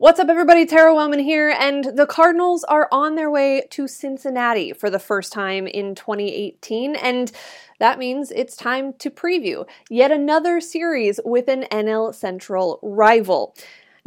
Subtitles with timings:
[0.00, 0.64] What's up, everybody?
[0.64, 5.32] Tara Wellman here, and the Cardinals are on their way to Cincinnati for the first
[5.32, 7.32] time in 2018, and
[7.80, 13.56] that means it's time to preview yet another series with an NL Central rival.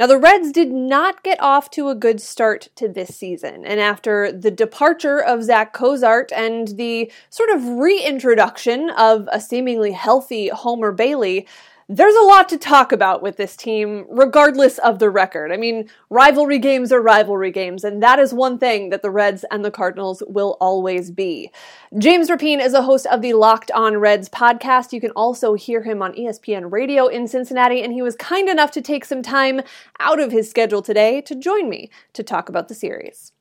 [0.00, 3.78] Now, the Reds did not get off to a good start to this season, and
[3.78, 10.48] after the departure of Zach Cozart and the sort of reintroduction of a seemingly healthy
[10.48, 11.46] Homer Bailey,
[11.88, 15.52] there's a lot to talk about with this team, regardless of the record.
[15.52, 19.44] I mean, rivalry games are rivalry games, and that is one thing that the Reds
[19.50, 21.50] and the Cardinals will always be.
[21.98, 24.92] James Rapien is a host of the Locked On Reds podcast.
[24.92, 28.70] You can also hear him on ESPN Radio in Cincinnati, and he was kind enough
[28.72, 29.60] to take some time
[29.98, 33.32] out of his schedule today to join me to talk about the series.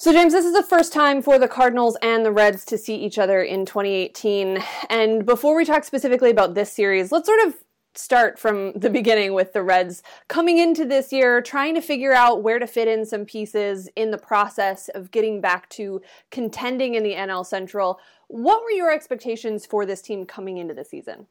[0.00, 2.94] So, James, this is the first time for the Cardinals and the Reds to see
[2.94, 4.62] each other in 2018.
[4.90, 7.56] And before we talk specifically about this series, let's sort of
[7.96, 12.44] start from the beginning with the Reds coming into this year, trying to figure out
[12.44, 17.02] where to fit in some pieces in the process of getting back to contending in
[17.02, 17.98] the NL Central.
[18.28, 21.26] What were your expectations for this team coming into the season?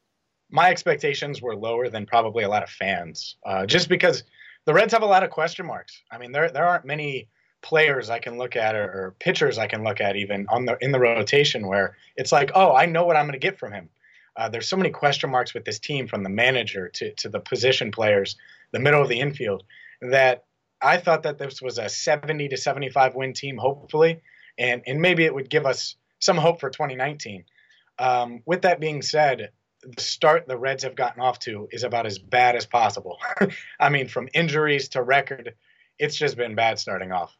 [0.50, 4.24] My expectations were lower than probably a lot of fans, uh, just because
[4.66, 6.02] the Reds have a lot of question marks.
[6.12, 7.30] I mean, there there aren't many
[7.62, 10.76] players I can look at or, or, pitchers I can look at even on the
[10.80, 13.72] in the rotation where it's like, oh, I know what I'm going to get from
[13.72, 13.88] him.
[14.36, 17.40] Uh, there's so many question marks with this team from the manager to, to the
[17.40, 18.36] position players,
[18.70, 19.64] the middle of the infield,
[20.00, 20.44] that
[20.80, 24.20] I thought that this was a 70 to 75 win team, hopefully,
[24.58, 27.44] and and maybe it would give us some hope for 2019.
[27.98, 29.50] Um, with that being said,
[29.82, 33.18] the start the Reds have gotten off to is about as bad as possible.
[33.80, 35.54] I mean, from injuries to record,
[35.98, 37.36] it's just been bad starting off.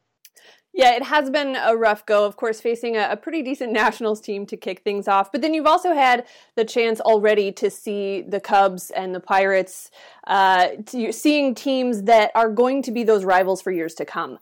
[0.79, 4.21] Yeah, it has been a rough go, of course, facing a, a, pretty decent Nationals
[4.21, 5.33] team to kick things off.
[5.33, 9.91] But then you've also had the chance already to see the Cubs and the Pirates,
[10.29, 14.39] uh, to, seeing teams that are going to be those rivals for years to come.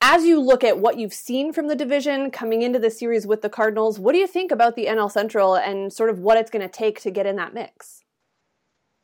[0.00, 3.42] As you look at what you've seen from the division coming into the series with
[3.42, 6.50] the Cardinals, what do you think about the NL Central and sort of what it's
[6.50, 8.04] going to take to get in that mix?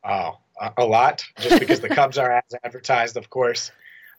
[0.05, 0.37] Oh,
[0.77, 3.69] a lot, just because the Cubs are as advertised, of course.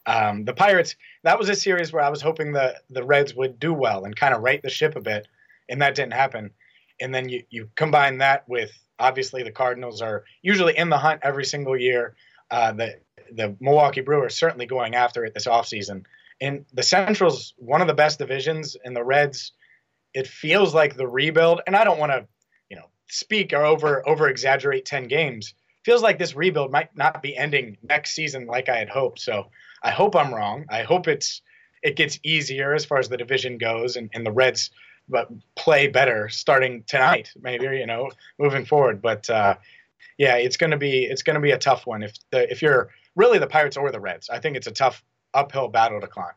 [0.05, 3.59] Um, the Pirates, that was a series where I was hoping the the Reds would
[3.59, 5.27] do well and kind of right the ship a bit,
[5.69, 6.51] and that didn't happen.
[6.99, 11.21] And then you you combine that with obviously the Cardinals are usually in the hunt
[11.23, 12.15] every single year.
[12.49, 12.99] Uh, the
[13.33, 16.05] the Milwaukee Brewers certainly going after it this offseason.
[16.41, 19.53] And the Central's one of the best divisions, and the Reds,
[20.13, 21.61] it feels like the rebuild.
[21.67, 22.27] And I don't want to,
[22.69, 25.53] you know, speak or over over exaggerate ten games.
[25.85, 29.19] Feels like this rebuild might not be ending next season like I had hoped.
[29.19, 29.51] So
[29.83, 30.65] I hope I'm wrong.
[30.69, 31.41] I hope it's
[31.81, 34.69] it gets easier as far as the division goes, and, and the Reds
[35.09, 38.09] but play better starting tonight, maybe you know
[38.39, 39.01] moving forward.
[39.01, 39.55] But uh,
[40.17, 43.39] yeah, it's gonna be it's gonna be a tough one if the if you're really
[43.39, 44.29] the Pirates or the Reds.
[44.29, 45.03] I think it's a tough
[45.33, 46.33] uphill battle to climb.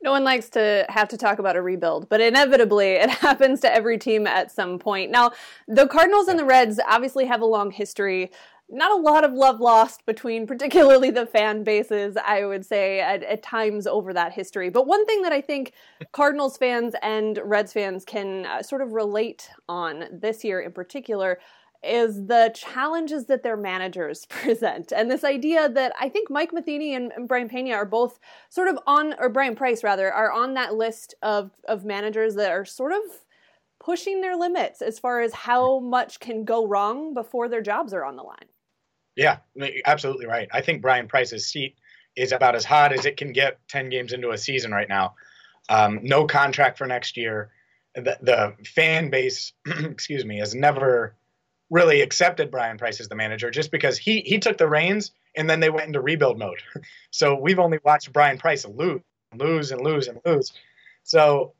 [0.00, 3.74] No one likes to have to talk about a rebuild, but inevitably it happens to
[3.74, 5.10] every team at some point.
[5.10, 5.32] Now,
[5.66, 8.30] the Cardinals and the Reds obviously have a long history
[8.70, 13.22] not a lot of love lost between particularly the fan bases i would say at,
[13.22, 14.68] at, times over that history.
[14.68, 15.72] But one thing that i think
[16.12, 21.38] cardinals fans and reds fans can uh, sort of relate on this year in particular
[21.82, 24.92] is the challenges that their managers present.
[24.92, 28.18] And this idea that i think mike matheny and, and brian pena are both
[28.50, 32.50] sort of on or bryan price rather are on that list of of managers that
[32.50, 33.00] are sort of
[33.80, 38.04] pushing their limits as far as how much can go wrong before their jobs are
[38.04, 38.48] on the line
[39.18, 39.38] yeah,
[39.84, 40.48] absolutely right.
[40.52, 41.74] I think Bryan Price's seat
[42.14, 45.16] is about as hot as it can get 10 games into a season right now.
[45.68, 47.50] Um, no contract for next year.
[47.96, 51.16] The, the fan base, excuse me, has never
[51.68, 55.50] really accepted Bryan Price as the manager just because he he took the reins and
[55.50, 56.62] then they went into rebuild mode.
[57.10, 59.00] so we've only watched Bryan Price lose,
[59.36, 60.52] lose and lose and lose.
[61.02, 61.54] So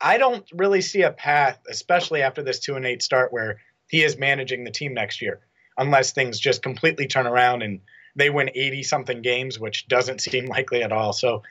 [0.00, 4.02] I don't really see a path, especially after this two and eight start, where he
[4.02, 5.40] is managing the team next year
[5.78, 7.80] unless things just completely turn around and
[8.14, 11.12] they win 80 something games, which doesn't seem likely at all.
[11.12, 11.42] So,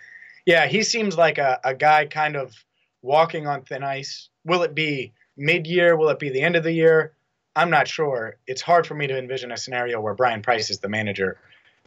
[0.46, 2.54] yeah, he seems like a, a guy kind of
[3.02, 4.30] walking on thin ice.
[4.44, 5.96] Will it be mid year?
[5.96, 7.14] Will it be the end of the year?
[7.56, 8.38] I'm not sure.
[8.48, 11.38] It's hard for me to envision a scenario where Bryan Price is the manager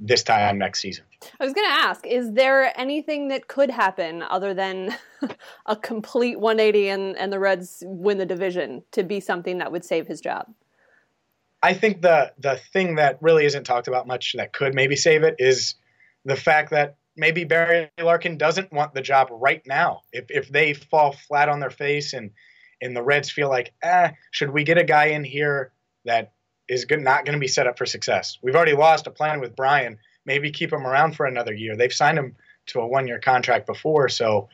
[0.01, 1.05] this time next season.
[1.41, 4.97] I was going to ask, is there anything that could happen other than
[5.67, 9.85] a complete 180 and, and the Reds win the division to be something that would
[9.85, 10.47] save his job?
[11.63, 15.23] I think the the thing that really isn't talked about much that could maybe save
[15.25, 15.75] it is
[16.25, 20.03] the fact that maybe Barry Larkin doesn't want the job right now.
[20.13, 22.31] If if they fall flat on their face and
[22.81, 25.73] and the Reds feel like, eh, should we get a guy in here
[26.05, 26.33] that
[26.69, 28.39] is good, not going to be set up for success.
[28.41, 29.99] We've already lost a plan with Bryan.
[30.25, 31.77] Maybe keep him around for another year.
[31.77, 34.09] They've signed him to a one year contract before.
[34.09, 34.49] So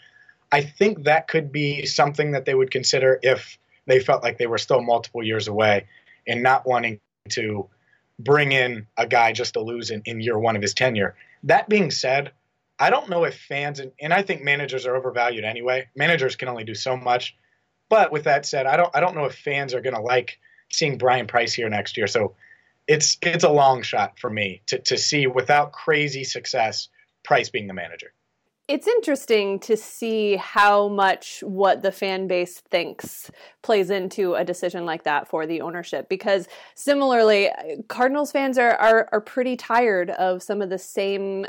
[0.50, 4.46] I think that could be something that they would consider if they felt like they
[4.46, 5.86] were still multiple years away
[6.26, 7.00] and not wanting
[7.30, 7.68] to
[8.18, 11.16] bring in a guy just to lose in, in year one of his tenure.
[11.44, 12.32] That being said,
[12.78, 15.88] I don't know if fans and, and I think managers are overvalued anyway.
[15.96, 17.36] Managers can only do so much.
[17.88, 20.38] But with that said, I don't I don't know if fans are going to like
[20.72, 22.06] seeing Bryan Price here next year.
[22.06, 22.34] So
[22.86, 26.88] it's it's a long shot for me to to see without crazy success
[27.24, 28.12] Price being the manager.
[28.66, 33.30] It's interesting to see how much what the fan base thinks
[33.62, 36.08] plays into a decision like that for the ownership.
[36.08, 37.50] Because similarly,
[37.88, 41.46] Cardinals fans are, are, are pretty tired of some of the same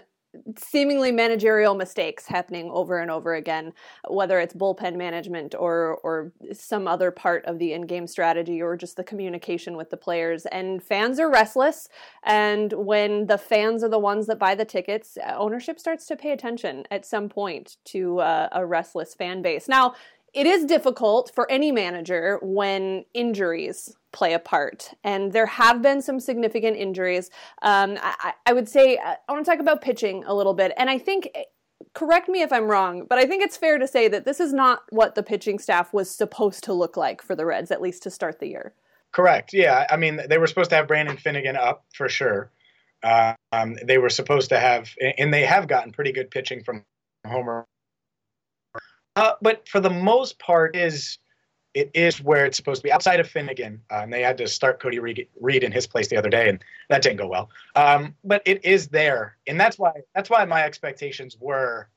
[0.58, 3.74] seemingly managerial mistakes happening over and over again,
[4.10, 8.98] whether it's bullpen management or or some other part of the in-game strategy or just
[8.98, 10.46] the communication with the players.
[10.48, 11.90] And fans are restless,
[12.24, 16.32] and when the fans are the ones that buy the tickets, ownership starts to pay
[16.32, 19.68] attention at some point to uh, a restless fan base.
[19.68, 19.96] Now,
[20.36, 24.94] it is difficult for any manager when injuries play a part.
[25.04, 27.30] And there have been some significant injuries.
[27.62, 30.74] Um, I, I, would say, uh, I want to talk about pitching a little bit.
[30.78, 31.30] And I think,
[31.94, 34.54] correct me if I'm wrong, but I think it's fair to say that this is
[34.54, 38.04] not what the pitching staff was supposed to look like for the Reds, at least
[38.04, 38.74] to start the year.
[39.14, 39.54] Correct.
[39.54, 39.88] Yeah.
[39.90, 42.52] I mean, they were supposed to have Brandon Finnegan up for sure.
[43.04, 46.84] Um, they were supposed to have, and they have gotten pretty good pitching from
[47.26, 47.66] Homer.
[49.16, 51.20] Uh, but for the most part, is
[51.76, 53.82] it is where it's supposed to be outside of Finnegan.
[53.92, 56.64] Uh, and they had to start Cody Reed in his place the other day, and
[56.90, 57.50] that didn't go well.
[57.76, 61.90] Um, but it is there, and that's why that's why my expectations were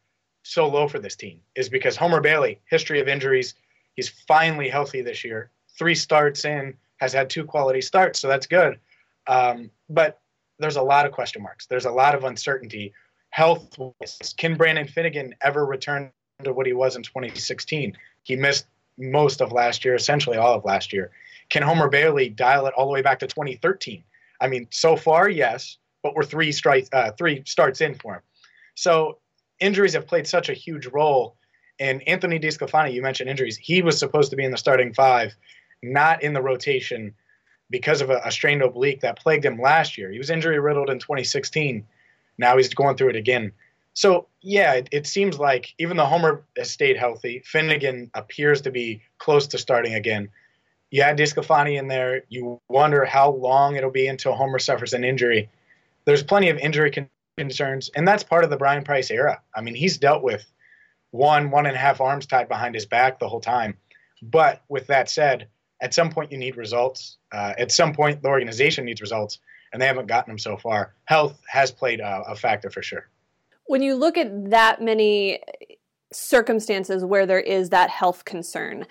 [0.43, 3.55] so low for this team is because Homer Bailey, history of injuries,
[3.95, 5.51] he's finally healthy this year.
[5.79, 8.79] Three starts in, has had two quality starts, so that's good.
[9.27, 10.21] Um, but
[10.59, 11.67] there's a lot of question marks.
[11.67, 12.93] There's a lot of uncertainty.
[13.31, 13.79] Health
[14.39, 16.11] can Brandon Finnegan ever return
[16.45, 17.97] to what he was in 2016?
[18.23, 21.11] He missed most of last year, essentially all of last year.
[21.49, 24.05] Can Homer Bailey dial it all the way back to 2013?
[24.41, 26.55] I mean, so far, yes, but we're three
[26.93, 28.21] uh, three starts in for him.
[28.77, 29.19] So
[29.59, 31.35] injuries have played such a huge role.
[31.81, 33.57] And Anthony DeSclafani, you mentioned injuries.
[33.57, 35.35] He was supposed to be in the starting five,
[35.83, 37.15] not in the rotation
[37.71, 40.11] because of a, a strained oblique that plagued him last year.
[40.11, 41.85] He was injury riddled in 2016.
[42.37, 43.53] Now he's going through it again.
[43.95, 48.71] So yeah, it, it, seems like even though Homer has stayed healthy, Finnegan appears to
[48.71, 50.29] be close to starting again.
[50.91, 55.05] You add DeSclafani in there, you wonder how long it'll be until Homer suffers an
[55.05, 55.51] injury.
[56.05, 59.43] There's plenty of injury concerns, and that's part of the Brian Price era.
[59.55, 60.47] I mean, he's dealt with
[61.11, 63.77] one, one and a half arms tied behind his back the whole time.
[64.23, 65.49] But with that said,
[65.81, 67.19] at some point you need results.
[67.33, 69.41] Uh, at some point, the organization needs results,
[69.73, 70.95] and they haven't gotten them so far.
[71.05, 73.09] Health has played a factor for sure
[73.69, 75.41] when you look at that many
[76.13, 78.87] circumstances where there is that health concern,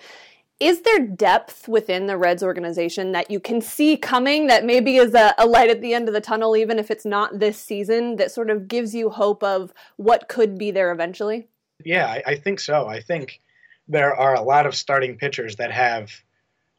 [0.60, 5.14] is there depth within the Reds organization that you can see coming that maybe is
[5.14, 8.16] a, a, light at the end of the tunnel, even if it's not this season,
[8.16, 11.48] that sort of gives you hope of what could be there eventually?
[11.84, 12.86] Yeah, I, I think so.
[12.88, 13.40] I think
[13.86, 16.12] there are a lot of starting pitchers that have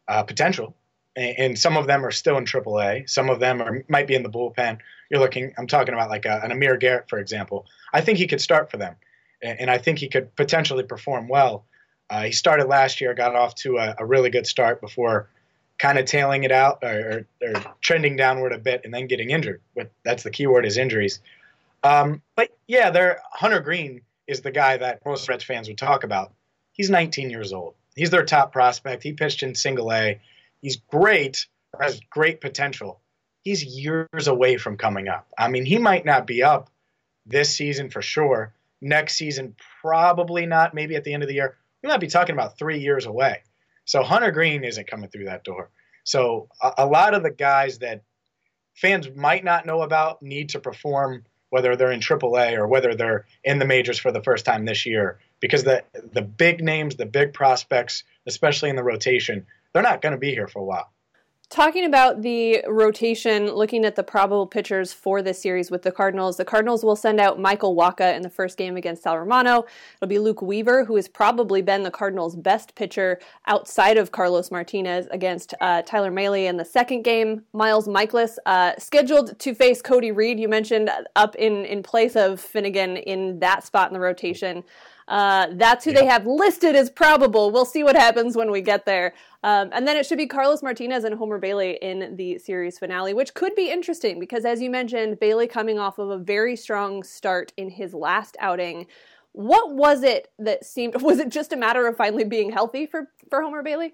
[0.08, 0.76] uh, potential,
[1.16, 3.10] and, some of them are still in AAA.
[3.10, 4.80] Some of them are might be in the bullpen.
[5.10, 5.54] You're looking.
[5.58, 7.66] I'm talking about like a, an Amir Garrett, for example.
[7.94, 8.96] I think he could start for them,
[9.42, 11.66] and I think he could potentially perform well.
[12.10, 15.30] Uh, he started last year, got off to a, a really good start before
[15.78, 19.30] kind of tailing it out or, or, or, trending downward a bit and then getting
[19.30, 19.62] injured.
[19.76, 21.22] But that's the key word is injuries.
[21.84, 26.04] Um, but yeah, there Hunter Greene is the guy that most Reds fans would talk
[26.04, 26.34] about.
[26.74, 27.76] He's 19 years old.
[27.96, 29.04] He's their top prospect.
[29.04, 30.20] He pitched in Single A.
[30.62, 31.48] He's great,
[31.80, 33.02] has great potential.
[33.42, 35.28] He's years away from coming up.
[35.38, 36.70] I mean, he might not be up
[37.26, 38.54] this season for sure.
[38.82, 40.74] Next season, probably not.
[40.74, 41.58] Maybe at the end of the year.
[41.82, 43.44] We might be talking about three years away.
[43.86, 45.70] So Hunter Greene isn't coming through that door.
[46.04, 48.04] So a, a lot of the guys that
[48.76, 53.26] fans might not know about need to perform, whether they're in AAA or whether they're
[53.44, 57.06] in the majors for the first time this year, because the the big names, the
[57.06, 60.92] big prospects, especially in the rotation, they're not going to be here for a while.
[61.50, 66.38] Talking about the rotation, looking at the probable pitchers for this series with the Cardinals,
[66.38, 69.66] the Cardinals will send out Michael Wacha in the first game against Sal Romano.
[69.96, 74.52] It'll be Luke Weaver, who has probably been the Cardinals' best pitcher outside of Carlos
[74.52, 77.44] Martinez against uh, Tyler Mahle in the second game.
[77.52, 82.40] Miles Mikolas, uh, scheduled to face Cody Reed, you mentioned up in, in place of
[82.40, 84.64] Finnegan in that spot in the rotation.
[85.08, 87.50] Uh, that's who they have listed as probable.
[87.50, 89.16] We'll see what happens when we get there.
[89.44, 93.14] Um, and then it should be Carlos Martinez and Homer Bailey in the series finale,
[93.14, 97.04] which could be interesting because, as you mentioned, Bailey coming off of a very strong
[97.04, 98.86] start in his last outing.
[99.32, 101.02] What was it that seemed?
[101.02, 103.94] Was it just a matter of finally being healthy for for Homer Bailey?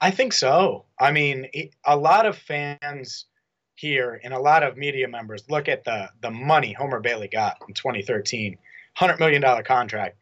[0.00, 0.86] I think so.
[0.98, 1.46] I mean,
[1.84, 3.26] a lot of fans
[3.74, 7.58] here and a lot of media members look at the the money Homer Bailey got
[7.68, 8.58] in 2013,
[8.94, 10.16] hundred million dollar contract,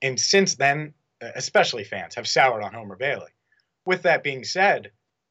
[0.00, 3.28] and since then, especially fans have soured on Homer Bailey.
[3.86, 4.90] With that being said,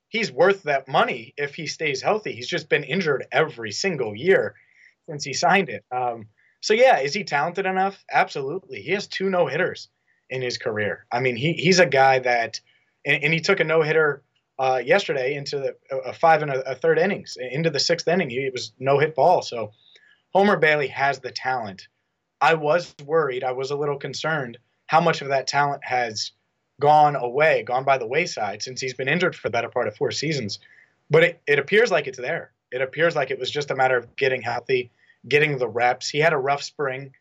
[0.09, 2.31] he's worth that money if he stays healthy.
[2.31, 4.55] He's just been injured every single year
[5.07, 5.83] since he signed it.
[5.91, 6.27] Um,
[6.61, 8.03] so yeah, is he talented enough?
[8.11, 8.81] Absolutely.
[8.81, 9.89] He has two no hitters
[10.29, 11.05] in his career.
[11.11, 12.59] I mean, he he's a guy that,
[13.05, 14.23] and, and he took a no hitter
[14.57, 18.29] uh, yesterday into the, a five and a, a, third innings into the sixth inning.
[18.29, 19.41] He was no hit ball.
[19.41, 19.73] So
[20.33, 21.87] Homer Bailey has the talent.
[22.41, 23.43] I was worried.
[23.43, 24.57] I was a little concerned
[24.87, 26.31] how much of that talent has
[26.79, 29.95] gone away, gone by the wayside since he's been injured for the better part of
[29.95, 30.59] four seasons.
[31.09, 32.51] But it, it appears like it's there.
[32.71, 34.91] It appears like it was just a matter of getting healthy,
[35.27, 36.09] getting the reps.
[36.09, 37.13] He had a rough spring,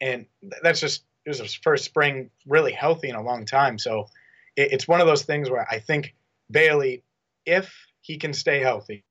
[0.00, 0.26] and
[0.62, 3.78] that's just it was his first spring really healthy in a long time.
[3.78, 4.08] So
[4.56, 6.14] it, it's one of those things where I think
[6.50, 7.02] Bailey,
[7.46, 9.04] if he can stay healthy,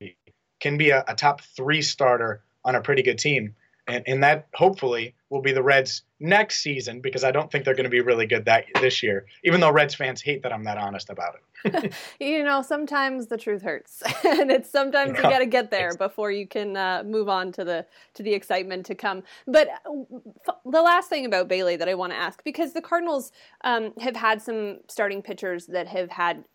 [0.60, 3.56] can be a, a top three starter on a pretty good team.
[3.90, 7.76] And, and that hopefully will be the Reds next season because I don't think they're
[7.76, 9.26] going to be really good that this year.
[9.44, 11.94] Even though Reds fans hate that I'm that honest about it.
[12.20, 16.32] you know, sometimes the truth hurts, and it's sometimes you got to get there before
[16.32, 19.24] you can uh, move on to the to the excitement to come.
[19.46, 23.32] But uh, the last thing about Bailey that I want to ask because the Cardinals
[23.64, 26.46] um, have had some starting pitchers that have had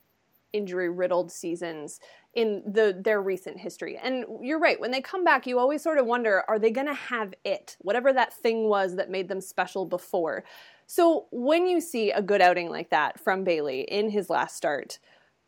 [0.55, 2.01] injury riddled seasons
[2.33, 3.99] in the their recent history.
[4.03, 6.87] And you're right, when they come back, you always sort of wonder, are they going
[6.87, 7.77] to have it?
[7.81, 10.45] Whatever that thing was that made them special before.
[10.87, 14.99] So, when you see a good outing like that from Bailey in his last start,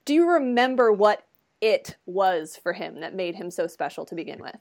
[0.05, 1.27] do you remember what
[1.61, 4.57] it was for him that made him so special to begin with?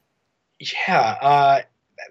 [0.59, 1.61] Yeah, uh,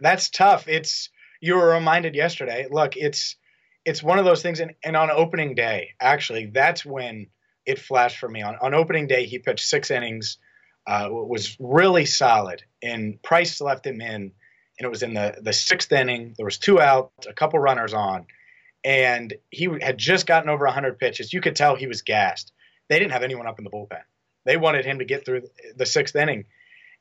[0.00, 0.68] that's tough.
[0.68, 1.10] It's
[1.40, 2.66] you were reminded yesterday.
[2.70, 3.36] Look, it's
[3.84, 7.26] it's one of those things, and, and on opening day, actually, that's when
[7.66, 8.42] it flashed for me.
[8.42, 10.38] On, on opening day, he pitched six innings,
[10.87, 14.33] uh, was really solid, and Price left him in, and
[14.80, 16.35] it was in the, the sixth inning.
[16.37, 18.26] There was two out, a couple runners on,
[18.85, 21.33] and he had just gotten over 100 pitches.
[21.33, 22.52] You could tell he was gassed.
[22.88, 24.02] They didn't have anyone up in the bullpen.
[24.44, 26.44] They wanted him to get through the sixth inning,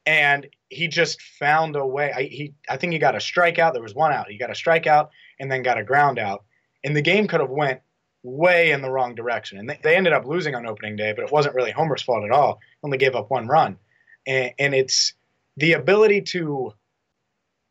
[0.06, 2.12] and he just found a way.
[2.14, 3.74] I, he, I think he got a strikeout.
[3.74, 4.30] There was one out.
[4.30, 6.46] He got a strikeout and then got a ground out,
[6.86, 7.82] and the game could have went
[8.24, 9.60] way in the wrong direction.
[9.60, 12.24] And they, they ended up losing on opening day, but it wasn't really Homer's fault
[12.24, 12.60] at all.
[12.82, 13.78] Only gave up one run.
[14.26, 15.14] And, and it's
[15.58, 16.74] the ability to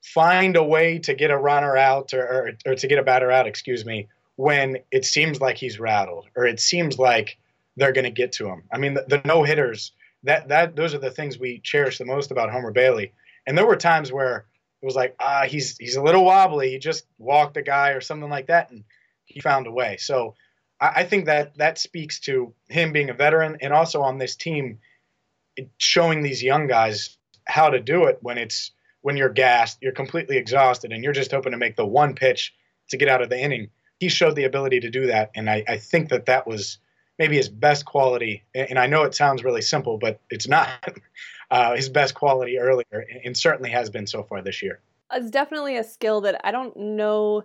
[0.03, 3.31] find a way to get a runner out or, or, or to get a batter
[3.31, 7.39] out, excuse me, when it seems like he's rattled or it seems like
[7.77, 8.65] they're going to get to him.
[8.73, 9.93] I mean, the, the no hitters,
[10.25, 13.13] that, that, those are the things we cherish the most about Homer Bailey.
[13.47, 14.45] And there were times where
[14.83, 16.71] it was like, ah, he's, he's a little wobbly.
[16.71, 18.71] He just walked a guy or something like that.
[18.71, 18.85] And
[19.25, 19.97] he found a way.
[19.99, 20.35] So
[20.83, 24.37] I, I think that that speaks to him being a veteran and also on this
[24.37, 24.81] team
[25.79, 28.73] showing these young guys how to do it when it's
[29.03, 32.55] when you're gassed, you're completely exhausted, and you're just hoping to make the one pitch
[32.91, 33.69] to get out of the inning.
[33.99, 36.79] He showed the ability to do that, and I, I think that that was
[37.19, 38.45] maybe his best quality.
[38.55, 40.69] And I know it sounds really simple, but it's not
[41.51, 44.81] uh, his best quality earlier, and certainly has been so far this year.
[45.13, 47.45] It's definitely a skill that I don't know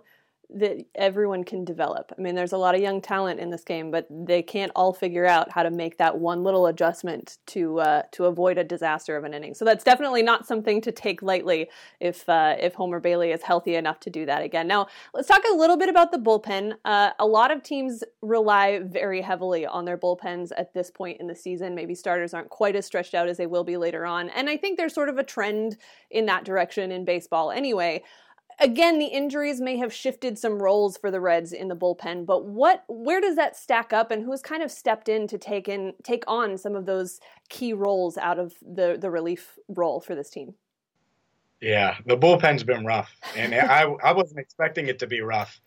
[0.50, 2.10] that everyone can develop.
[2.16, 4.94] I mean, there's a lot of young talent in this game, but they can't all
[4.94, 9.16] figure out how to make that one little adjustment to uh, to avoid a disaster
[9.16, 9.52] of an inning.
[9.52, 11.68] So that's definitely not something to take lightly
[12.00, 14.66] if uh, if Homer Bailey is healthy enough to do that again.
[14.66, 16.76] Now, let's talk a little bit about the bullpen.
[16.84, 21.26] Uh, a lot of teams rely very heavily on their bullpens at this point in
[21.26, 21.74] the season.
[21.74, 24.56] Maybe starters aren't quite as stretched out as they will be later on, and I
[24.56, 25.76] think there's sort of a trend
[26.10, 28.02] in that direction in baseball anyway
[28.58, 32.44] again, the injuries may have shifted some roles for the Reds in the bullpen, but
[32.44, 35.94] what where does that stack up and who's kind of stepped in to take in
[36.02, 40.30] take on some of those key roles out of the the relief role for this
[40.30, 40.54] team?
[41.60, 45.60] Yeah, the bullpen's been rough, and I I wasn't expecting it to be rough,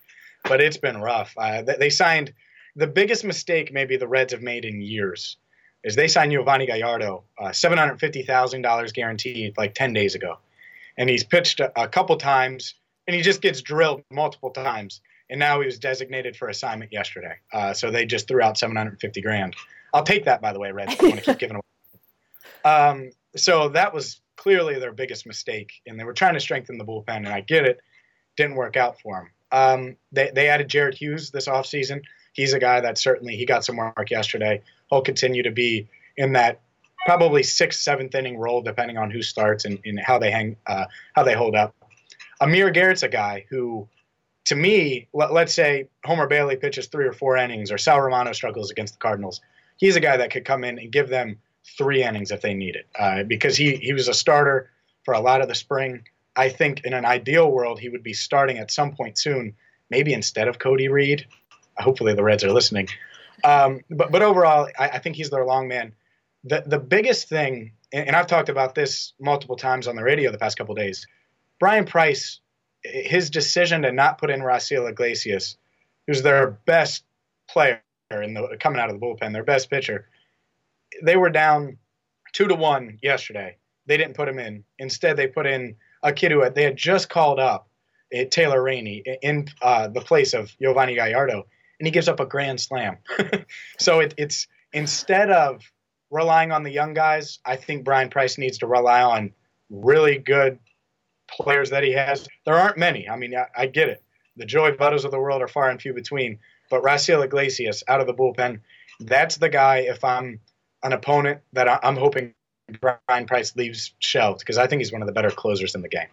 [0.44, 1.34] but it's been rough.
[1.38, 2.34] Uh, they signed
[2.76, 5.38] the biggest mistake maybe the Reds have made in years
[5.84, 10.16] is they signed Yovani Gallardo, uh, seven hundred fifty thousand dollars guaranteed, like ten days
[10.16, 10.38] ago,
[10.98, 12.76] and he's pitched a, a couple times
[13.08, 15.02] and he just gets drilled multiple times.
[15.30, 17.36] And now he was designated for assignment yesterday.
[17.54, 19.56] Uh, so they just threw out 750 grand.
[19.94, 20.90] I'll take that, by the way, Red.
[20.90, 21.62] I want to keep giving away.
[22.64, 26.86] Um, so that was clearly their biggest mistake, and they were trying to strengthen the
[26.86, 27.80] bullpen, and I get it.
[28.38, 29.30] Didn't work out for them.
[29.52, 32.02] Um, they, they added Jared Hughes this offseason.
[32.34, 34.62] He's a guy that certainly he got some work yesterday.
[34.92, 36.62] He'll continue to be in that
[37.06, 40.86] probably sixth, seventh inning role, depending on who starts and, and how they hang, uh,
[41.14, 41.76] how they hold up.
[42.42, 43.88] Amir Garrett's a guy who,
[44.46, 48.34] to me, let, us say Homer Bailey pitches three or four innings, or Sal Romano
[48.34, 49.40] struggles against the Cardinals.
[49.78, 51.38] He's a guy that could come in and give them
[51.78, 54.72] three innings if they need it, uh, because he he was a starter
[55.06, 56.04] for a lot of the spring.
[56.36, 59.56] I think in an ideal world, he would be starting at some point soon,
[59.90, 61.26] maybe instead of Cody Reed.
[61.78, 62.88] Hopefully, the Reds are listening.
[63.44, 65.94] Um, but but overall, I, I, think he's their long man.
[66.44, 70.38] The the biggest thing, and I've talked about this multiple times on the radio the
[70.38, 71.06] past couple days.
[71.62, 72.40] Bryan Price,
[72.84, 75.58] his decision to not put in Raisel Iglesias,
[76.08, 77.04] who's their best
[77.48, 80.10] player in the coming out of the bullpen, their best pitcher.
[81.04, 81.78] They were down
[82.34, 83.58] two to one yesterday.
[83.86, 84.64] They didn't put him in.
[84.80, 87.70] Instead, they put in a kid who they had just called up,
[88.12, 91.46] eh, Taylor Rainey, in uh, the place of Yovani Gallardo,
[91.80, 92.98] and he gives up a grand slam.
[93.80, 95.62] so it, it's instead of
[96.10, 99.32] relying on the young guys, I think Bryan Price needs to rely on
[99.70, 100.58] really good
[101.40, 102.28] players that he has.
[102.46, 103.10] There aren't many.
[103.10, 104.04] I mean, I, I get it.
[104.38, 106.40] The Joey Vottos of the world are far and few between.
[106.70, 108.62] But Raisel Iglesias out of the bullpen,
[109.00, 109.80] that's the guy.
[109.80, 110.40] If I'm
[110.84, 112.34] an opponent that I'm hoping
[112.80, 115.90] Bryan Price leaves shelved because I think he's one of the better closers in the
[115.90, 116.08] game.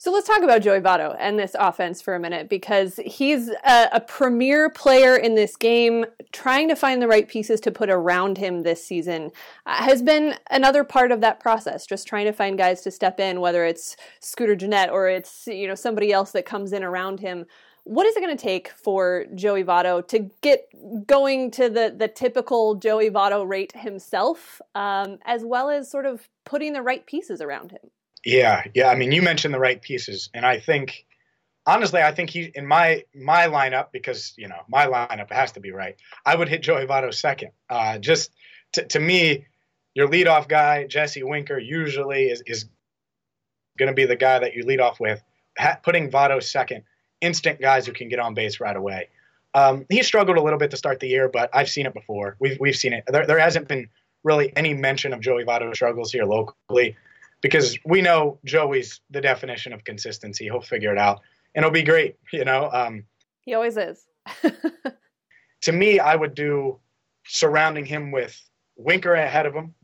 [0.00, 3.88] So let's talk about Joey Votto and this offense for a minute because he's a,
[3.94, 6.06] a, premier player in this game.
[6.30, 9.32] Trying to find the right pieces to put around him this season
[9.66, 11.84] uh, has been another part of that process.
[11.84, 15.66] Just trying to find guys to step in, whether it's Scooter Gennett or it's you
[15.66, 17.46] know somebody else that comes in around him.
[17.82, 20.68] What is it going to take for Joey Votto to get
[21.08, 26.28] going to the the typical Joey Votto rate himself, um, as well as sort of
[26.44, 27.90] putting the right pieces around him?
[28.28, 28.88] Yeah, yeah.
[28.90, 31.06] I mean, you mentioned the right pieces, and I think
[31.66, 35.60] honestly, I think he in my my lineup because you know my lineup has to
[35.60, 35.96] be right.
[36.26, 37.52] I would hit Joey Votto second.
[37.70, 38.30] Uh, just
[38.74, 39.46] to, to me,
[39.94, 42.66] your leadoff guy Jesse Winker usually is is
[43.78, 45.22] going to be the guy that you lead off with.
[45.58, 46.84] Ha- putting Votto second
[47.22, 49.08] instant guys who can get on base right away.
[49.54, 52.36] Um, he struggled a little bit to start the year, but I've seen it before.
[52.40, 53.04] We've we've seen it.
[53.06, 53.88] There, there hasn't been
[54.22, 56.94] really any mention of Joey Votto struggles here locally
[57.40, 60.44] because we know Joey's the definition of consistency.
[60.44, 61.20] He'll figure it out,
[61.54, 62.16] and it'll be great.
[62.32, 63.04] You know, um,
[63.40, 64.06] he always is.
[65.62, 66.78] to me, I would do
[67.24, 68.40] surrounding him with
[68.76, 69.74] Winker ahead of him.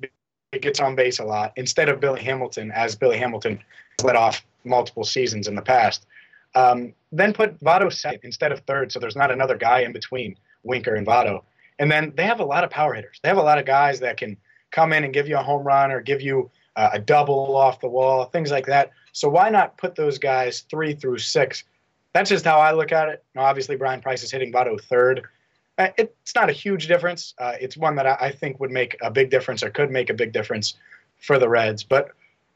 [0.53, 3.61] He gets on base a lot instead of Billy Hamilton, as Billy Hamilton
[4.03, 6.07] led off multiple seasons in the past.
[6.55, 10.37] Um, then put Votto second instead of third, so there's not another guy in between
[10.63, 11.43] Winker and Votto.
[11.79, 13.19] And then they have a lot of power hitters.
[13.23, 14.37] They have a lot of guys that can
[14.71, 17.81] come in and give you a home run or give you uh, a double off
[17.81, 18.91] the wall, things like that.
[19.13, 21.65] So why not put those guys three through six?
[22.13, 23.25] That's just how I look at it.
[23.35, 25.23] Now, obviously, Bryan Price is hitting Votto third.
[25.77, 27.35] Uh, it's not a huge difference.
[27.39, 30.15] Uh, it's one that I think would make a big difference or could make a
[30.15, 30.75] big difference
[31.19, 31.83] for the Reds.
[31.83, 32.11] But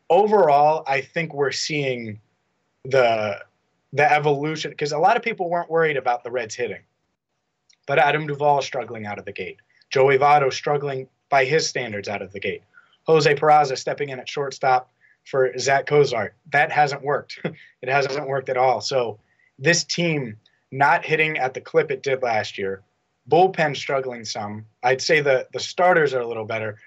[0.08, 2.20] overall, I think we're seeing
[2.84, 3.40] the
[3.92, 6.82] the evolution because a lot of people weren't worried about the Reds hitting.
[7.86, 9.56] But Adam Duvall struggling out of the gate.
[9.90, 12.62] Joey Votto struggling by his standards out of the gate.
[13.08, 14.92] Jose Peraza stepping in at shortstop
[15.24, 16.34] for Zach Cozart.
[16.52, 17.40] That hasn't worked.
[17.82, 18.82] it hasn't worked at all.
[18.82, 19.18] So
[19.58, 20.36] this team
[20.70, 22.82] not hitting at the clip it did last year,
[23.28, 24.66] bullpen struggling some.
[24.82, 26.78] I'd say the the starters are a little better,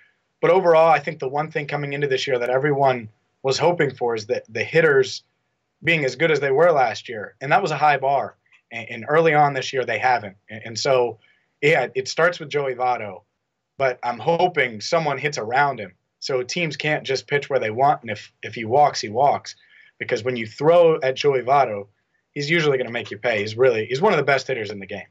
[0.42, 3.10] but overall, I think the one thing coming into this year that everyone
[3.42, 5.24] was hoping for is that the hitters
[5.84, 8.36] being as good as they were last year, and that was a high bar.
[8.72, 10.38] And, and early on this year, they haven't.
[10.48, 11.18] And, and, so,
[11.60, 13.24] yeah, it starts with Joey Votto,
[13.80, 18.04] but I'm hoping someone hits around him so teams can't just pitch where they want,
[18.04, 19.56] and if if he walks, he walks,
[19.98, 21.88] because when you throw at Joey Votto,
[22.32, 23.40] he's usually going to make you pay.
[23.42, 25.08] He's really he's one of the best hitters in the game.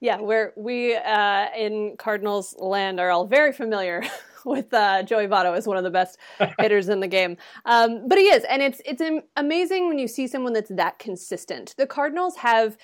[0.00, 4.02] Yeah, where we uh, in Cardinals land are all very familiar
[4.44, 6.18] with uh, Joey Votto as one of the best
[6.58, 7.36] hitters in the game.
[7.64, 9.02] Um, but he is, and it's it's
[9.36, 11.76] amazing when you see someone that's that consistent.
[11.78, 12.76] The Cardinals have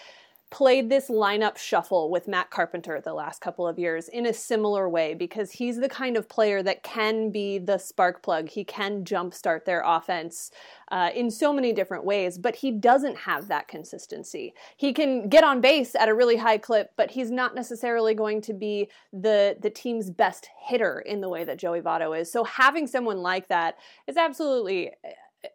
[0.51, 4.89] played this lineup shuffle with Matt Carpenter the last couple of years in a similar
[4.89, 8.49] way because he's the kind of player that can be the spark plug.
[8.49, 10.51] He can jumpstart their offense
[10.91, 14.55] uh, in so many different ways, but he doesn't have that consistency.
[14.77, 18.41] He can get on base at a really high clip, but he's not necessarily going
[18.43, 22.33] to be the the team's best hitter in the way that Joey Votto is.
[22.33, 24.93] So having someone like that is absolutely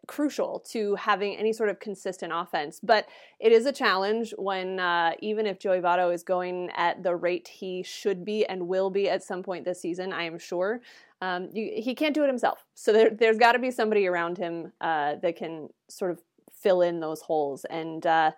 [0.06, 2.80] crucial to having any sort of consistent offense.
[2.82, 3.06] But
[3.38, 7.48] it is a challenge when uh, even if Joey Votto is going at the rate
[7.48, 10.80] he should be and will be at some point this season, I am sure.
[11.20, 12.64] Um, you, he can't do it himself.
[12.74, 16.20] So there, has got to be somebody around him uh, that can sort of
[16.50, 17.64] fill in those holes.
[17.66, 18.32] And uh,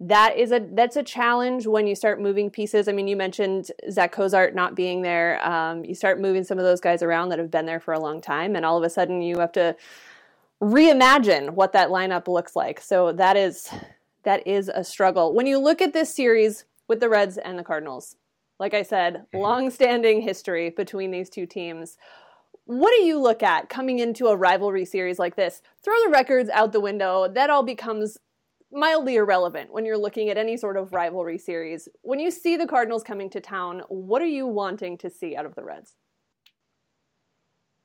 [0.00, 2.88] that is a that's a challenge when you start moving pieces.
[2.88, 5.46] I mean, you mentioned Zach Cozart not being there.
[5.46, 8.00] Um, you start moving some of those guys around that have been there for a
[8.00, 9.76] long time, and all of a sudden you have to
[10.62, 12.80] reimagine what that lineup looks like.
[12.80, 13.70] So that is
[14.22, 15.34] that is a struggle.
[15.34, 18.16] When you look at this series with the Reds and the Cardinals,
[18.58, 19.38] like I said, mm-hmm.
[19.38, 21.96] long-standing history between these two teams.
[22.66, 25.62] What do you look at coming into a rivalry series like this?
[25.82, 27.26] Throw the records out the window.
[27.26, 28.18] That all becomes
[28.70, 31.88] mildly irrelevant when you're looking at any sort of rivalry series.
[32.02, 35.46] When you see the Cardinals coming to town, what are you wanting to see out
[35.46, 35.94] of the Reds?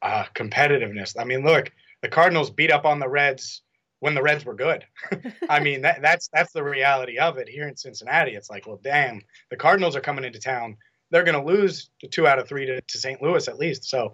[0.04, 1.16] Uh, competitiveness.
[1.20, 1.72] I mean, look,
[2.06, 3.64] the Cardinals beat up on the Reds
[4.00, 4.86] when the Reds were good.
[5.50, 8.36] I mean, that, that's that's the reality of it here in Cincinnati.
[8.36, 10.78] It's like, well, damn, the Cardinals are coming into town.
[11.10, 13.24] They're going to lose two out of three to, to St.
[13.24, 13.86] Louis at least.
[13.86, 14.14] So,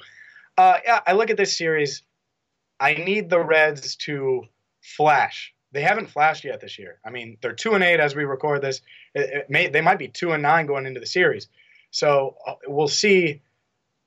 [0.58, 2.02] uh, yeah, I look at this series.
[2.80, 4.44] I need the Reds to
[4.82, 7.00] flash they haven't flashed yet this year.
[7.06, 8.82] I mean, they're two and eight as we record this.
[9.16, 11.48] It, it may, they might be two and nine going into the series.
[11.92, 13.42] So uh, we'll see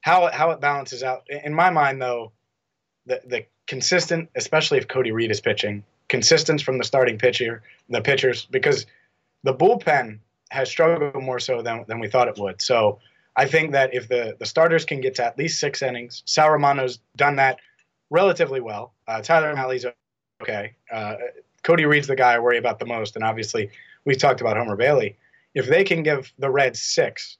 [0.02, 1.26] how how it balances out.
[1.28, 2.32] In my mind, though,
[3.06, 8.00] the the consistent, especially if Cody Reed is pitching, consistent from the starting pitcher, the
[8.00, 8.86] pitchers, because
[9.42, 10.18] the bullpen
[10.50, 12.60] has struggled more so than than we thought it would.
[12.60, 12.98] So
[13.36, 16.50] I think that if the the starters can get to at least six innings, Sal
[16.50, 17.58] Romano's done that
[18.10, 18.92] relatively well.
[19.08, 19.86] Uh, Tyler Mahle's
[20.42, 20.74] okay.
[20.92, 21.16] Uh,
[21.62, 23.70] Cody Reed's the guy I worry about the most, and obviously
[24.04, 25.16] we've talked about Homer Bailey.
[25.54, 27.38] If they can give the Reds six,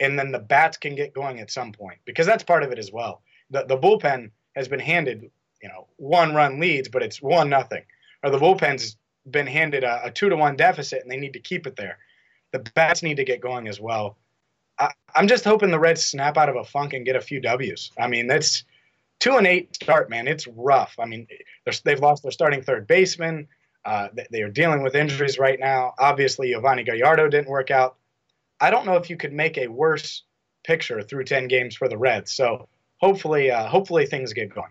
[0.00, 2.78] and then the bats can get going at some point, because that's part of it
[2.78, 3.22] as well.
[3.50, 5.30] The the bullpen has been handed,
[5.64, 7.82] you know, one run leads, but it's one nothing.
[8.22, 8.98] Or the bullpen's
[9.28, 11.96] been handed a, a two to one deficit, and they need to keep it there.
[12.52, 14.18] The bats need to get going as well.
[14.78, 17.40] I, I'm just hoping the Reds snap out of a funk and get a few
[17.40, 17.92] Ws.
[17.98, 18.64] I mean, that's
[19.20, 20.28] two and eight start, man.
[20.28, 20.96] It's rough.
[20.98, 21.26] I mean,
[21.82, 23.48] they've lost their starting third baseman.
[23.86, 25.94] Uh, they are dealing with injuries right now.
[25.98, 27.96] Obviously, Yovani Gallardo didn't work out.
[28.60, 30.24] I don't know if you could make a worse
[30.62, 32.34] picture through 10 games for the Reds.
[32.34, 34.70] So hopefully, uh, hopefully things get going.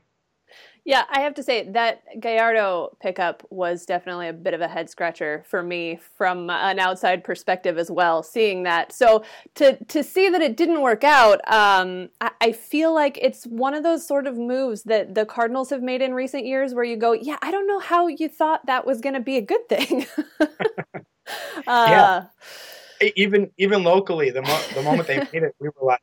[0.85, 4.89] Yeah, I have to say that Gallardo pickup was definitely a bit of a head
[4.89, 8.21] scratcher for me from an outside perspective as well.
[8.21, 9.23] Seeing that, so
[9.55, 13.73] to to see that it didn't work out, um, I, I, feel like it's one
[13.73, 16.97] of those sort of moves that the Cardinals have made in recent years, where you
[16.97, 19.69] go, yeah, I don't know how you thought that was going to be a good
[19.69, 20.05] thing.
[20.39, 21.01] uh,
[21.65, 22.23] yeah,
[23.15, 26.01] even even locally, the mo- the moment they made it, we were like,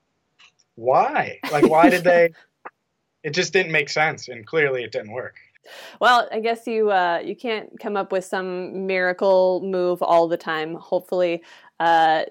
[0.74, 1.38] why?
[1.52, 2.30] Like, why did they?
[3.22, 5.36] It just didn't make sense, and clearly it didn't work.
[6.00, 10.36] Well, I guess you uh, you can't come up with some miracle move all the
[10.36, 10.74] time.
[10.74, 11.42] Hopefully,
[11.78, 12.24] uh,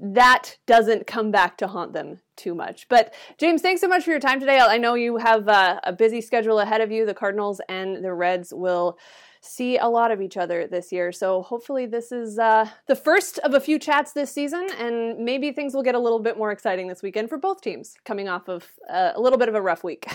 [0.00, 2.88] that doesn't come back to haunt them too much.
[2.88, 4.58] But James, thanks so much for your time today.
[4.58, 7.06] I know you have uh, a busy schedule ahead of you.
[7.06, 8.98] The Cardinals and the Reds will
[9.42, 11.12] see a lot of each other this year.
[11.12, 15.52] So hopefully, this is uh, the first of a few chats this season, and maybe
[15.52, 18.48] things will get a little bit more exciting this weekend for both teams, coming off
[18.48, 20.06] of uh, a little bit of a rough week.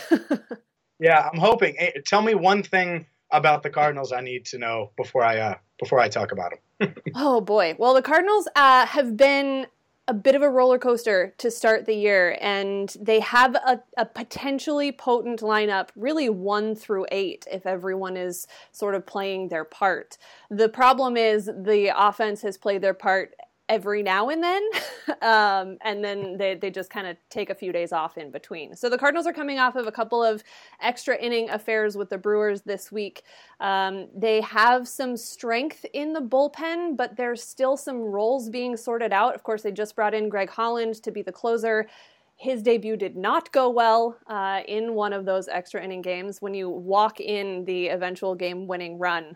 [1.00, 1.76] yeah, I'm hoping.
[1.78, 5.56] Hey, tell me one thing about the Cardinals I need to know before I uh,
[5.78, 6.96] before I talk about them.
[7.16, 7.76] oh boy!
[7.78, 9.68] Well, the Cardinals uh, have been
[10.08, 14.06] a bit of a roller coaster to start the year, and they have a, a,
[14.06, 20.18] potentially potent lineup, really one through eight, if everyone is sort of playing their part.
[20.50, 23.36] The problem is the offense has played their part
[23.70, 24.62] every now and then,
[25.22, 28.76] um, and then they, they just kind of take a few days off in between.
[28.76, 30.44] So the Cardinals are coming off of a couple of
[30.82, 33.24] extra inning affairs with the Brewers this week.
[33.60, 39.12] Um, they have some strength in the bullpen, but there's still some roles being sorted
[39.14, 39.36] out.
[39.36, 41.88] Of course, they just brought in Greg Holland to be the closer.
[42.36, 46.54] His debut did not go well uh, in one of those extra inning games when
[46.54, 49.36] you walk in the eventual game winning run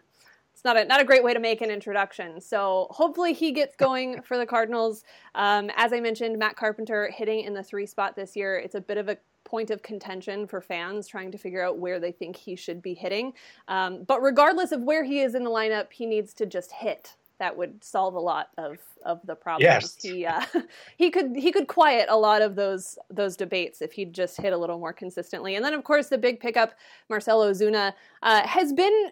[0.61, 2.39] it's not a not a great way to make an introduction.
[2.39, 5.03] So hopefully he gets going for the Cardinals.
[5.33, 8.57] Um, as I mentioned, Matt Carpenter hitting in the three spot this year.
[8.57, 11.99] It's a bit of a point of contention for fans trying to figure out where
[11.99, 13.33] they think he should be hitting.
[13.67, 17.15] Um, but regardless of where he is in the lineup, he needs to just hit.
[17.39, 19.63] That would solve a lot of, of the problems.
[19.63, 19.97] Yes.
[19.99, 20.45] He uh,
[20.95, 24.53] he could he could quiet a lot of those those debates if he'd just hit
[24.53, 25.55] a little more consistently.
[25.55, 26.75] And then of course the big pickup,
[27.09, 29.09] Marcell Ozuna, uh, has been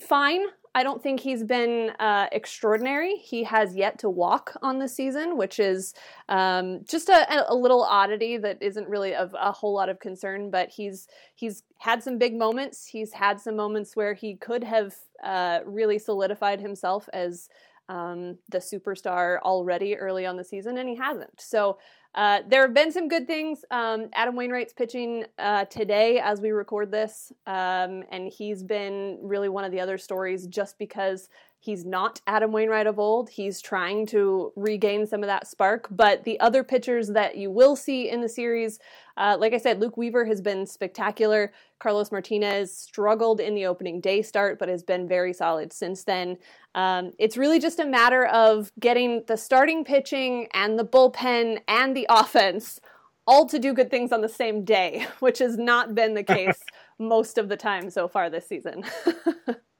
[0.00, 0.46] fine.
[0.76, 3.16] I don't think he's been uh, extraordinary.
[3.16, 5.94] He has yet to walk on the season, which is
[6.28, 10.50] um, just a, a, little oddity that isn't really of a whole lot of concern.
[10.50, 12.86] But he's he's had some big moments.
[12.86, 17.48] He's had some moments where he could have uh, really solidified himself as
[17.88, 21.40] um, the superstar already early on the season, and he hasn't.
[21.40, 21.78] So
[22.14, 23.64] uh, there have been some good things.
[23.70, 29.48] Um, Adam Wainwright's pitching uh, today as we record this, um, and he's been really
[29.48, 33.28] one of the other stories just because He's not Adam Wainwright of old.
[33.28, 35.88] He's trying to regain some of that spark.
[35.90, 38.78] But the other pitchers that you will see in the series,
[39.16, 41.52] uh, like I said, Luke Weaver has been spectacular.
[41.78, 46.38] Carlos Martinez struggled in the opening day start, but has been very solid since then.
[46.74, 51.96] Um, it's really just a matter of getting the starting pitching and the bullpen and
[51.96, 52.80] the offense
[53.26, 56.62] all to do good things on the same day, which has not been the case
[56.98, 58.84] most of the time so far this season.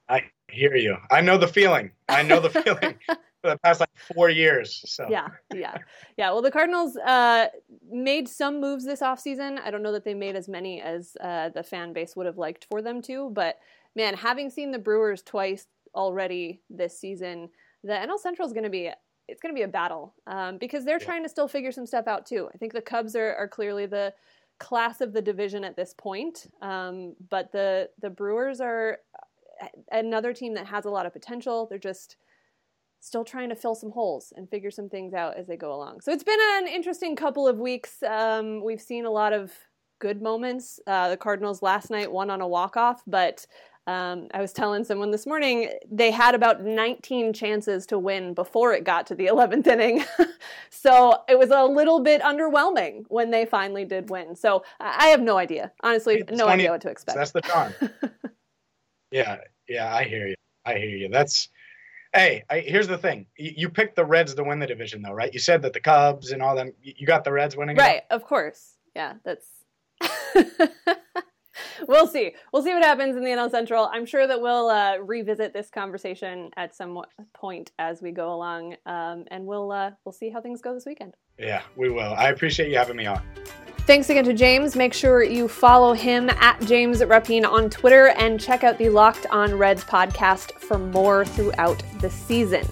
[0.08, 0.96] I hear you.
[1.10, 1.90] I know the feeling.
[2.08, 2.94] I know the feeling
[3.42, 4.82] for the past like four years.
[4.86, 5.78] So yeah, yeah,
[6.16, 6.30] yeah.
[6.30, 7.48] Well, the Cardinals uh,
[7.90, 9.60] made some moves this offseason.
[9.60, 12.38] I don't know that they made as many as uh, the fan base would have
[12.38, 13.58] liked for them to, but
[13.94, 17.48] man, having seen the Brewers twice already this season,
[17.82, 18.90] the NL Central is going to be
[19.28, 21.06] it's going to be a battle um, because they're yeah.
[21.06, 22.48] trying to still figure some stuff out too.
[22.54, 24.14] I think the Cubs are, are clearly the
[24.58, 28.98] class of the division at this point, um, but the the Brewers are
[29.90, 31.66] another team that has a lot of potential.
[31.68, 32.16] They're just
[33.00, 36.00] still trying to fill some holes and figure some things out as they go along.
[36.00, 38.02] So it's been an interesting couple of weeks.
[38.02, 39.52] Um, we've seen a lot of
[39.98, 40.80] good moments.
[40.86, 43.46] Uh, the Cardinals last night won on a walk off, but
[43.86, 48.72] um, I was telling someone this morning they had about 19 chances to win before
[48.72, 50.04] it got to the 11th inning.
[50.70, 54.34] so it was a little bit underwhelming when they finally did win.
[54.34, 55.70] So I have no idea.
[55.82, 57.14] Honestly, no 20, idea what to expect.
[57.14, 57.72] So that's the charm.
[59.10, 59.38] Yeah,
[59.68, 60.34] yeah, I hear you.
[60.64, 61.08] I hear you.
[61.08, 61.48] That's
[62.12, 62.42] hey.
[62.50, 65.32] I, here's the thing: you, you, picked the Reds to win the division, though, right?
[65.32, 66.72] You said that the Cubs and all them.
[66.82, 68.02] You got the Reds winning, right?
[68.10, 68.74] Of course.
[68.94, 69.46] Yeah, that's.
[71.88, 72.32] we'll see.
[72.52, 73.88] We'll see what happens in the NL Central.
[73.92, 77.00] I'm sure that we'll uh, revisit this conversation at some
[77.34, 80.86] point as we go along, um, and we'll uh, we'll see how things go this
[80.86, 81.14] weekend.
[81.38, 82.14] Yeah, we will.
[82.14, 83.22] I appreciate you having me on.
[83.86, 84.74] Thanks again to James.
[84.74, 89.26] Make sure you follow him at James Rapien on Twitter and check out the Locked
[89.30, 92.66] On Reds podcast for more throughout the season.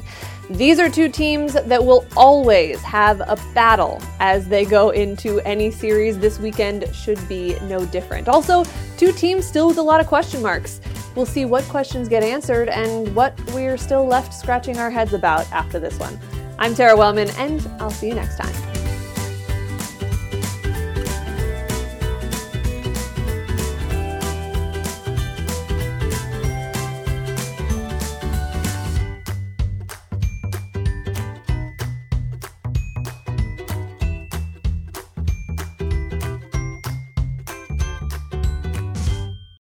[0.50, 5.70] These are two teams that will always have a battle as they go into any
[5.70, 6.18] series.
[6.18, 8.28] This weekend should be no different.
[8.28, 8.64] Also,
[8.96, 10.80] two teams still with a lot of question marks.
[11.14, 15.50] We'll see what questions get answered and what we're still left scratching our heads about
[15.52, 16.18] after this one.
[16.58, 18.73] I'm Tara Wellman, and I'll see you next time.